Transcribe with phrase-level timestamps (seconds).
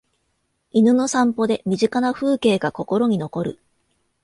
[0.71, 3.59] 犬の散歩で身近な風景が心に残る